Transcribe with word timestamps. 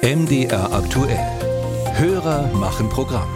MDR 0.00 0.72
aktuell. 0.72 1.18
Hörer 1.96 2.52
machen 2.54 2.88
Programm. 2.88 3.28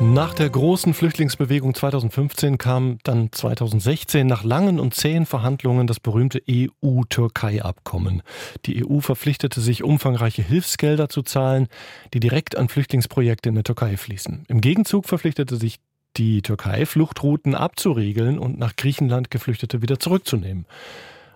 Nach 0.00 0.32
der 0.32 0.48
großen 0.48 0.94
Flüchtlingsbewegung 0.94 1.74
2015 1.74 2.56
kam 2.56 2.96
dann 3.02 3.30
2016 3.30 4.26
nach 4.26 4.42
langen 4.42 4.80
und 4.80 4.94
zähen 4.94 5.26
Verhandlungen 5.26 5.86
das 5.86 6.00
berühmte 6.00 6.40
EU-Türkei-Abkommen. 6.50 8.22
Die 8.64 8.82
EU 8.86 9.00
verpflichtete 9.00 9.60
sich, 9.60 9.84
umfangreiche 9.84 10.40
Hilfsgelder 10.40 11.10
zu 11.10 11.20
zahlen, 11.20 11.68
die 12.14 12.20
direkt 12.20 12.56
an 12.56 12.70
Flüchtlingsprojekte 12.70 13.50
in 13.50 13.56
der 13.56 13.64
Türkei 13.64 13.98
fließen. 13.98 14.44
Im 14.48 14.62
Gegenzug 14.62 15.06
verpflichtete 15.06 15.56
sich 15.56 15.78
die 16.16 16.40
Türkei, 16.40 16.86
Fluchtrouten 16.86 17.54
abzuriegeln 17.54 18.38
und 18.38 18.58
nach 18.58 18.76
Griechenland 18.76 19.30
Geflüchtete 19.30 19.82
wieder 19.82 19.98
zurückzunehmen. 19.98 20.64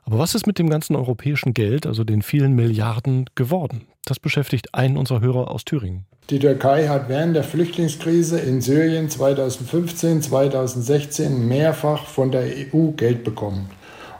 Aber 0.05 0.19
was 0.19 0.35
ist 0.35 0.47
mit 0.47 0.59
dem 0.59 0.71
ganzen 0.71 0.97
europäischen 0.97 1.53
Geld, 1.53 1.87
also 1.87 2.05
den 2.05 2.23
vielen 2.23 2.55
Milliarden, 2.55 3.29
geworden? 3.35 3.87
Das 4.05 4.19
beschäftigt 4.19 4.75
einen 4.75 4.97
unserer 4.97 5.21
Hörer 5.21 5.51
aus 5.51 5.65
Thüringen. 5.65 6.07
Die 6.31 6.39
Türkei 6.39 6.89
hat 6.89 7.09
während 7.09 7.37
der 7.37 7.45
Flüchtlingskrise 7.45 8.39
in 8.39 8.61
Syrien 8.61 9.11
2015, 9.11 10.23
2016 10.23 11.47
mehrfach 11.47 12.07
von 12.07 12.31
der 12.31 12.45
EU 12.45 12.93
Geld 12.93 13.25
bekommen. 13.25 13.71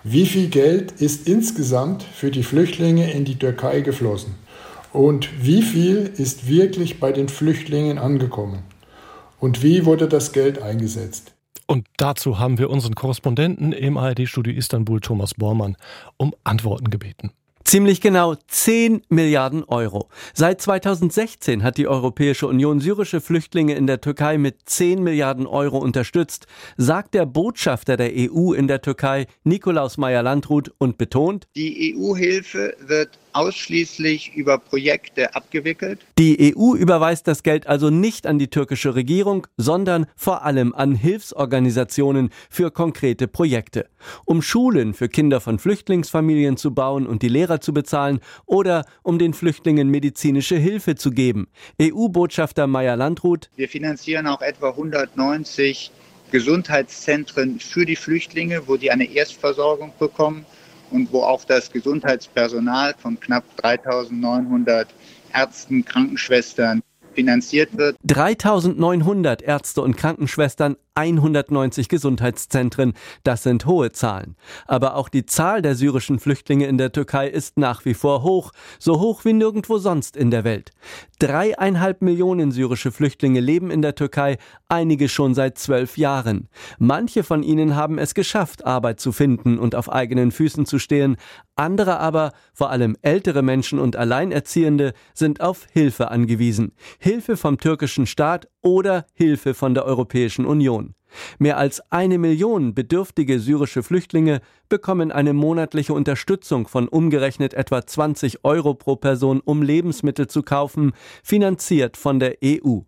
Wie 0.03 0.27
viel 0.27 0.49
Geld 0.49 0.93
ist 0.93 1.27
insgesamt 1.27 2.03
für 2.03 2.31
die 2.31 2.43
Flüchtlinge 2.43 3.11
in 3.11 3.25
die 3.25 3.39
Türkei 3.39 3.81
geflossen? 3.81 4.35
Und 4.93 5.29
wie 5.43 5.63
viel 5.63 6.13
ist 6.17 6.47
wirklich 6.47 7.01
bei 7.01 7.11
den 7.11 7.29
Flüchtlingen 7.29 7.99
angekommen? 7.99 8.63
Und 9.41 9.63
wie 9.63 9.87
wurde 9.87 10.07
das 10.07 10.33
Geld 10.33 10.63
eingesetzt? 10.63 11.35
Und 11.67 11.87
dazu 11.97 12.39
haben 12.39 12.59
wir 12.59 12.69
unseren 12.69 12.95
Korrespondenten 12.95 13.73
im 13.73 13.97
ARD-Studio 13.97 14.53
Istanbul, 14.53 15.01
Thomas 15.01 15.35
Bormann, 15.35 15.77
um 16.19 16.35
Antworten 16.45 16.91
gebeten. 16.91 17.33
Ziemlich 17.65 18.03
genau 18.03 18.35
10 18.47 19.03
Milliarden 19.09 19.65
Euro. 19.65 20.11
Seit 20.35 20.61
2016 20.61 21.63
hat 21.63 21.79
die 21.79 21.89
Europäische 21.89 22.47
Union 22.47 22.79
syrische 22.79 23.23
Flüchtlinge 23.23 23.75
in 23.75 23.87
der 23.87 24.03
Türkei 24.03 24.37
mit 24.37 24.57
10 24.67 25.03
Milliarden 25.03 25.47
Euro 25.47 25.79
unterstützt, 25.79 26.47
sagt 26.77 27.15
der 27.15 27.25
Botschafter 27.25 27.97
der 27.97 28.13
EU 28.15 28.53
in 28.53 28.69
der 28.69 28.83
Türkei, 28.83 29.27
Nikolaus 29.45 29.97
Meyer-Landrut, 29.97 30.73
und 30.77 30.99
betont, 30.99 31.47
die 31.57 31.97
EU-Hilfe 31.97 32.77
wird 32.81 33.19
ausschließlich 33.35 34.35
über 34.35 34.59
Projekte 34.59 35.35
abgewickelt. 35.35 36.01
Die 36.19 36.55
EU 36.57 36.75
überweist 36.75 37.27
das 37.27 37.43
Geld 37.43 37.67
also 37.67 37.91
nicht 37.91 38.27
an 38.27 38.39
die 38.39 38.49
türkische 38.49 38.95
Regierung, 38.95 39.47
sondern 39.57 40.07
vor 40.17 40.45
allem 40.45 40.75
an 40.75 40.95
Hilfsorganisationen 40.95 42.31
für 42.49 42.71
konkrete 42.71 43.29
Projekte, 43.29 43.89
um 44.25 44.41
Schulen 44.41 44.95
für 44.95 45.09
Kinder 45.09 45.41
von 45.41 45.59
Flüchtlingsfamilien 45.59 46.57
zu 46.57 46.75
bauen 46.75 47.07
und 47.07 47.23
die 47.23 47.29
Lehrer 47.29 47.61
zu 47.61 47.75
bezahlen 47.75 48.21
oder 48.47 48.85
um 49.03 49.19
den 49.19 49.35
Flüchtlingen 49.35 49.89
medizinische 49.89 50.57
Hilfe 50.57 50.95
zu 50.95 51.11
geben. 51.11 51.49
EU-Botschafter 51.81 52.67
Meyer 52.67 52.97
Landrut. 52.97 53.51
Wir 53.57 53.69
finanzieren 53.69 54.27
auch 54.27 54.43
etwa 54.43 54.71
190 54.71 55.91
Gesundheitszentren 56.31 57.61
für 57.61 57.85
die 57.85 57.97
Flüchtlinge, 57.97 58.67
wo 58.67 58.77
die 58.77 58.91
eine 58.91 59.05
Erstversorgung 59.05 59.93
bekommen 59.99 60.47
und 60.95 61.13
wo 61.13 61.23
auch 61.23 61.45
das 61.45 61.73
Gesundheitspersonal 61.73 62.95
von 62.97 63.19
knapp 63.19 63.45
3900 63.57 64.87
Ärzten, 65.33 65.85
Krankenschwestern 65.85 66.83
finanziert 67.15 67.77
wird. 67.77 67.97
3900 68.05 69.43
Ärzte 69.43 69.83
und 69.83 69.97
Krankenschwestern 69.97 70.77
190 70.95 71.89
Gesundheitszentren. 71.89 72.95
Das 73.25 73.43
sind 73.43 73.67
hohe 73.67 73.91
Zahlen. 73.93 74.37
Aber 74.67 74.95
auch 74.95 75.09
die 75.09 75.27
Zahl 75.27 75.61
der 75.61 75.75
syrischen 75.75 76.19
Flüchtlinge 76.19 76.67
in 76.67 76.79
der 76.79 76.93
Türkei 76.93 77.29
ist 77.29 77.59
nach 77.59 77.85
wie 77.85 77.95
vor 77.95 78.23
hoch, 78.23 78.53
so 78.79 79.01
hoch 79.01 79.25
wie 79.25 79.33
nirgendwo 79.33 79.79
sonst 79.79 80.17
in 80.17 80.31
der 80.31 80.45
Welt. 80.45 80.71
Dreieinhalb 81.19 82.03
Millionen 82.03 82.53
syrische 82.53 82.93
Flüchtlinge 82.93 83.41
leben 83.41 83.71
in 83.71 83.83
der 83.83 83.95
Türkei, 83.95 84.39
einige 84.69 85.09
schon 85.09 85.35
seit 85.35 85.59
zwölf 85.59 85.99
Jahren. 85.99 86.49
Manche 86.79 87.25
von 87.25 87.43
ihnen 87.43 87.75
haben 87.75 87.99
es 87.99 88.15
geschafft, 88.15 88.65
Arbeit 88.65 89.01
zu 89.01 89.11
finden 89.11 89.59
und 89.59 89.75
auf 89.75 89.91
eigenen 89.91 90.31
Füßen 90.31 90.67
zu 90.67 90.79
stehen. 90.79 91.17
Andere 91.57 91.99
aber, 91.99 92.33
vor 92.53 92.71
allem 92.71 92.97
ältere 93.03 93.43
Menschen 93.43 93.79
und 93.79 93.97
Alleinerziehende, 93.97 94.93
sind 95.13 95.41
auf 95.41 95.67
Hilfe 95.73 96.11
angewiesen. 96.11 96.73
Hilfe 96.99 97.37
vom 97.37 97.59
türkischen 97.59 98.07
Staat 98.07 98.49
oder 98.65 99.07
Hilfe 99.15 99.55
von 99.55 99.75
der 99.75 99.85
Europäischen 99.85 100.47
Union. 100.47 100.95
Mehr 101.39 101.59
als 101.59 101.81
eine 101.93 102.19
Million 102.19 102.75
bedürftige 102.75 103.39
syrische 103.39 103.85
Flüchtlinge 103.85 104.41
bekommen 104.69 105.13
eine 105.13 105.33
monatliche 105.33 105.93
Unterstützung 105.95 106.67
von 106.67 106.89
umgerechnet 106.89 107.55
etwa 107.55 107.87
20 107.87 108.45
Euro 108.45 108.75
pro 108.75 108.97
Person, 108.97 109.41
um 109.45 109.63
Lebensmittel 109.63 110.27
zu 110.27 110.43
kaufen, 110.43 110.93
finanziert 111.23 111.97
von 111.97 112.19
der 112.19 112.39
EU. 112.45 112.81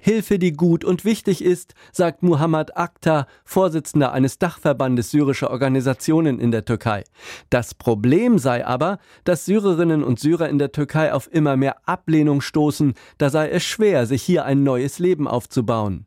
Hilfe, 0.00 0.38
die 0.38 0.52
gut 0.52 0.84
und 0.84 1.04
wichtig 1.04 1.44
ist, 1.44 1.74
sagt 1.92 2.22
Muhammad 2.22 2.76
Akhtar, 2.76 3.26
Vorsitzender 3.44 4.12
eines 4.12 4.38
Dachverbandes 4.38 5.10
syrischer 5.10 5.50
Organisationen 5.50 6.38
in 6.40 6.50
der 6.50 6.64
Türkei. 6.64 7.04
Das 7.50 7.74
Problem 7.74 8.38
sei 8.38 8.66
aber, 8.66 8.98
dass 9.24 9.44
Syrerinnen 9.44 10.02
und 10.02 10.20
Syrer 10.20 10.48
in 10.48 10.58
der 10.58 10.72
Türkei 10.72 11.12
auf 11.12 11.32
immer 11.32 11.56
mehr 11.56 11.76
Ablehnung 11.86 12.40
stoßen, 12.40 12.94
da 13.18 13.30
sei 13.30 13.50
es 13.50 13.64
schwer, 13.64 14.06
sich 14.06 14.22
hier 14.22 14.44
ein 14.44 14.62
neues 14.62 14.98
Leben 14.98 15.28
aufzubauen. 15.28 16.06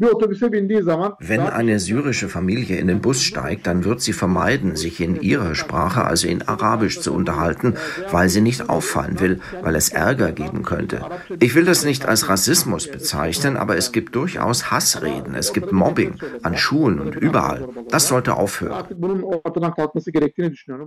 Wenn 0.00 1.40
eine 1.40 1.78
syrische 1.78 2.30
Familie 2.30 2.78
in 2.78 2.86
den 2.86 3.02
Bus 3.02 3.22
steigt, 3.22 3.66
dann 3.66 3.84
wird 3.84 4.00
sie 4.00 4.14
vermeiden, 4.14 4.74
sich 4.74 4.98
in 5.00 5.20
ihrer 5.20 5.54
Sprache, 5.54 6.04
also 6.04 6.26
in 6.26 6.40
Arabisch, 6.40 7.00
zu 7.00 7.12
unterhalten, 7.12 7.74
weil 8.10 8.30
sie 8.30 8.40
nicht 8.40 8.70
auffallen 8.70 9.20
will, 9.20 9.40
weil 9.60 9.74
es 9.74 9.90
Ärger 9.90 10.32
geben 10.32 10.62
könnte. 10.62 11.04
Ich 11.38 11.54
will 11.54 11.66
das 11.66 11.84
nicht 11.84 12.06
als 12.06 12.30
Rassismus 12.30 12.86
bezeichnen, 12.86 13.58
aber 13.58 13.76
es 13.76 13.92
gibt 13.92 14.14
durchaus 14.14 14.70
Hassreden, 14.70 15.34
es 15.34 15.52
gibt 15.52 15.70
Mobbing 15.70 16.14
an 16.42 16.56
Schulen 16.56 16.98
und 16.98 17.14
überall. 17.14 17.68
Das 17.90 18.08
sollte 18.08 18.36
aufhören. 18.36 18.84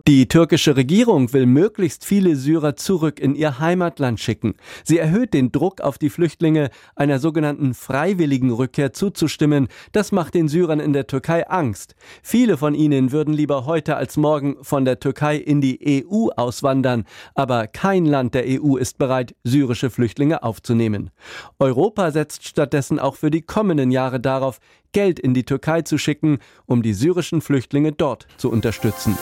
Die 0.07 0.27
türkische 0.27 0.75
Regierung 0.75 1.33
will 1.33 1.45
möglichst 1.45 2.03
viele 2.03 2.35
Syrer 2.35 2.75
zurück 2.75 3.19
in 3.19 3.35
ihr 3.35 3.59
Heimatland 3.59 4.19
schicken. 4.19 4.55
Sie 4.83 4.97
erhöht 4.97 5.35
den 5.35 5.51
Druck 5.51 5.81
auf 5.81 5.99
die 5.99 6.09
Flüchtlinge 6.09 6.71
einer 6.95 7.19
sogenannten 7.19 7.75
freiwilligen 7.75 8.49
Rückkehr 8.49 8.91
zu 8.91 9.02
zuzustimmen, 9.03 9.67
das 9.91 10.13
macht 10.13 10.33
den 10.33 10.47
Syrern 10.47 10.79
in 10.79 10.93
der 10.93 11.07
Türkei 11.07 11.45
Angst. 11.49 11.93
Viele 12.21 12.55
von 12.55 12.73
ihnen 12.73 13.11
würden 13.11 13.33
lieber 13.33 13.65
heute 13.65 13.97
als 13.97 14.15
morgen 14.15 14.55
von 14.61 14.85
der 14.85 15.01
Türkei 15.01 15.35
in 15.35 15.59
die 15.59 16.05
EU 16.09 16.29
auswandern, 16.37 17.03
aber 17.35 17.67
kein 17.67 18.05
Land 18.05 18.33
der 18.33 18.45
EU 18.47 18.77
ist 18.77 18.97
bereit, 18.97 19.35
syrische 19.43 19.89
Flüchtlinge 19.89 20.41
aufzunehmen. 20.41 21.09
Europa 21.59 22.11
setzt 22.11 22.47
stattdessen 22.47 22.97
auch 22.97 23.15
für 23.15 23.29
die 23.29 23.41
kommenden 23.41 23.91
Jahre 23.91 24.21
darauf, 24.21 24.59
Geld 24.93 25.19
in 25.19 25.33
die 25.33 25.43
Türkei 25.43 25.81
zu 25.81 25.97
schicken, 25.97 26.37
um 26.65 26.81
die 26.81 26.93
syrischen 26.93 27.41
Flüchtlinge 27.41 27.91
dort 27.91 28.27
zu 28.37 28.49
unterstützen. 28.49 29.17